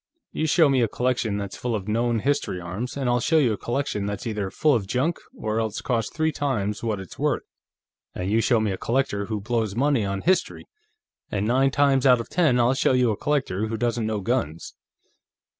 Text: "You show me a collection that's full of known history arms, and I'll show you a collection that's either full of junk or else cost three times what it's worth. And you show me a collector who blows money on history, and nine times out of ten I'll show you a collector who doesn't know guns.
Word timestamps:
"You 0.31 0.47
show 0.47 0.67
me 0.67 0.81
a 0.81 0.87
collection 0.87 1.37
that's 1.37 1.55
full 1.55 1.75
of 1.75 1.87
known 1.87 2.21
history 2.21 2.59
arms, 2.59 2.97
and 2.97 3.07
I'll 3.07 3.19
show 3.19 3.37
you 3.37 3.53
a 3.53 3.55
collection 3.57 4.07
that's 4.07 4.25
either 4.25 4.49
full 4.49 4.73
of 4.73 4.87
junk 4.87 5.19
or 5.37 5.59
else 5.59 5.79
cost 5.79 6.11
three 6.15 6.31
times 6.31 6.81
what 6.81 6.99
it's 6.99 7.19
worth. 7.19 7.43
And 8.15 8.27
you 8.31 8.41
show 8.41 8.59
me 8.59 8.71
a 8.71 8.79
collector 8.79 9.25
who 9.25 9.39
blows 9.39 9.75
money 9.75 10.03
on 10.03 10.21
history, 10.21 10.65
and 11.29 11.45
nine 11.45 11.69
times 11.69 12.07
out 12.07 12.19
of 12.19 12.29
ten 12.29 12.59
I'll 12.59 12.73
show 12.73 12.93
you 12.93 13.11
a 13.11 13.15
collector 13.15 13.67
who 13.67 13.77
doesn't 13.77 14.07
know 14.07 14.21
guns. 14.21 14.73